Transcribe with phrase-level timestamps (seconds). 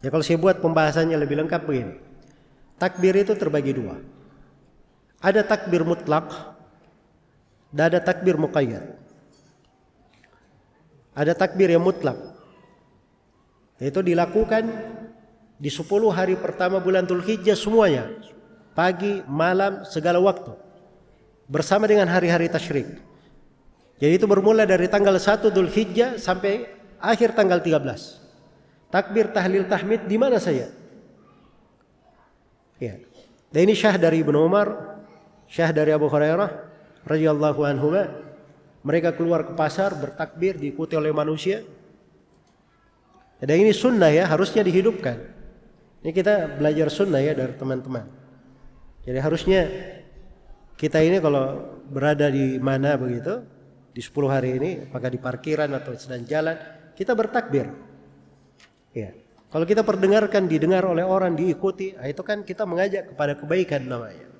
[0.00, 1.94] Ya kalau saya buat pembahasannya lebih lengkap begini.
[2.80, 4.00] Takbir itu terbagi dua.
[5.20, 6.32] Ada takbir mutlak
[7.68, 8.96] dan ada takbir muqayyad.
[11.12, 12.16] Ada takbir yang mutlak.
[13.76, 14.64] Itu dilakukan
[15.60, 18.08] di 10 hari pertama bulan Dzulhijjah semuanya.
[18.72, 20.56] Pagi, malam, segala waktu.
[21.44, 22.88] Bersama dengan hari-hari tasyrik.
[24.00, 26.64] Jadi itu bermula dari tanggal 1 Dzulhijjah sampai
[26.96, 28.29] akhir tanggal 13
[28.90, 30.68] takbir tahlil tahmid di mana saya?
[32.82, 32.98] Ya.
[33.50, 34.98] Dan ini syah dari Ibnu Umar,
[35.50, 36.50] syah dari Abu Hurairah
[37.06, 37.94] radhiyallahu anhu.
[38.80, 41.60] Mereka keluar ke pasar bertakbir diikuti oleh manusia.
[43.40, 45.16] Dan ini sunnah ya, harusnya dihidupkan.
[46.00, 48.08] Ini kita belajar sunnah ya dari teman-teman.
[49.04, 49.60] Jadi harusnya
[50.80, 53.44] kita ini kalau berada di mana begitu
[53.92, 56.56] di 10 hari ini, apakah di parkiran atau sedang jalan,
[56.96, 57.68] kita bertakbir.
[58.90, 59.14] Ya.
[59.50, 64.30] Kalau kita perdengarkan, didengar oleh orang, diikuti, nah itu kan kita mengajak kepada kebaikan namanya.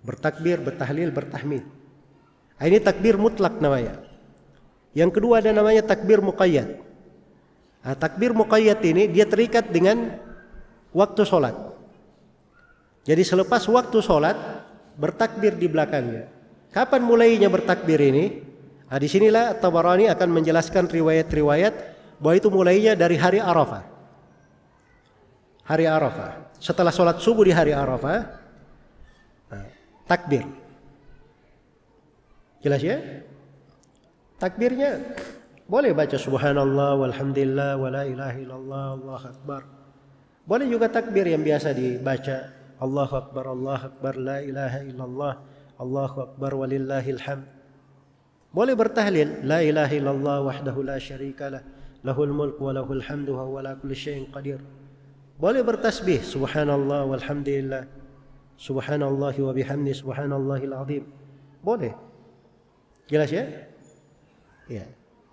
[0.00, 1.64] Bertakbir, bertahlil, bertahmid.
[2.58, 4.00] Nah, ini takbir mutlak namanya.
[4.96, 6.80] Yang kedua ada namanya takbir muqayyad.
[7.84, 10.16] Nah, takbir muqayyad ini dia terikat dengan
[10.96, 11.54] waktu sholat.
[13.04, 14.36] Jadi selepas waktu sholat
[14.96, 16.28] bertakbir di belakangnya.
[16.72, 18.44] Kapan mulainya bertakbir ini?
[18.88, 23.86] Nah, di sinilah Tabarani akan menjelaskan riwayat-riwayat bahwa itu mulainya dari hari Arafah.
[25.66, 26.58] Hari Arafah.
[26.58, 28.18] Setelah sholat subuh di hari Arafah,
[29.50, 29.66] nah,
[30.10, 30.42] takbir.
[32.58, 32.98] Jelas ya?
[34.38, 34.98] Takbirnya
[35.70, 39.62] boleh baca subhanallah walhamdulillah wala ilaha illallah Allah akbar.
[40.48, 45.34] Boleh juga takbir yang biasa dibaca Allahu akbar Allah akbar la ilaha illallah
[45.78, 47.46] Allahu akbar walillahil hamd.
[48.50, 51.62] Boleh bertahlil la ilaha illallah wahdahu la syarikalah
[52.06, 54.62] lahul mulk wa lahul hamdu wa huwa ala kulli syai'in qadir.
[55.38, 57.86] Boleh bertasbih subhanallah walhamdulillah
[58.58, 61.04] subhanallah wa bihamdi subhanallahil azim.
[61.62, 61.94] Boleh.
[63.06, 63.46] Jelas ya?
[64.66, 64.84] Ya.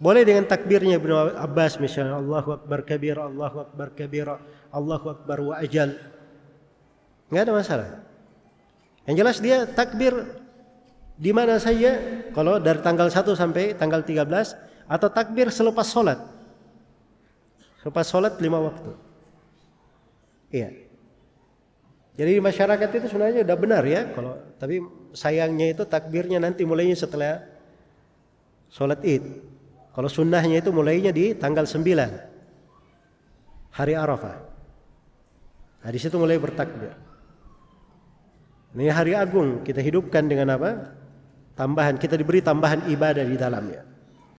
[0.00, 4.40] Boleh dengan takbirnya Ibnu Abbas misalnya Allahu akbar kabira Allahu akbar kabira
[4.72, 5.92] Allahu akbar wa ajal.
[7.28, 7.88] Enggak ada masalah.
[9.04, 10.12] Yang jelas dia takbir
[11.20, 12.00] di mana saja
[12.32, 14.24] kalau dari tanggal 1 sampai tanggal 13
[14.88, 16.39] atau takbir selepas sholat
[17.80, 18.92] Selepas sholat lima waktu.
[20.52, 20.68] Iya.
[22.20, 24.12] Jadi di masyarakat itu sebenarnya udah benar ya.
[24.12, 24.84] Kalau tapi
[25.16, 27.40] sayangnya itu takbirnya nanti mulainya setelah
[28.68, 29.24] sholat id.
[29.96, 34.36] Kalau sunnahnya itu mulainya di tanggal 9 hari Arafah.
[35.80, 36.92] Nah di situ mulai bertakbir.
[38.76, 40.94] Ini hari agung kita hidupkan dengan apa?
[41.58, 43.82] Tambahan kita diberi tambahan ibadah di dalamnya.